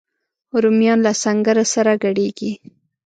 رومیان 0.63 0.99
له 1.05 1.11
سنګره 1.23 1.63
سره 1.73 1.93
ګډیږي 2.03 2.51